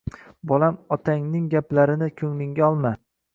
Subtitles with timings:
[0.51, 2.95] Bolam otangning gaplarini ko‘nglingga olma